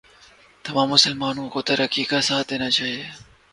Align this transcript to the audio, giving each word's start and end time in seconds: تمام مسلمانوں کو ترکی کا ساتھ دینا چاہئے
تمام 0.65 0.89
مسلمانوں 0.89 1.47
کو 1.49 1.61
ترکی 1.61 2.03
کا 2.03 2.21
ساتھ 2.21 2.49
دینا 2.49 2.69
چاہئے 2.69 3.03